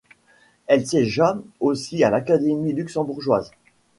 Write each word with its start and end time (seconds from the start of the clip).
Il 0.67 0.87
siégea 0.87 1.37
aussi 1.59 2.03
à 2.03 2.09
l'Académie 2.09 2.73
luxembourgeoise. 2.73 3.51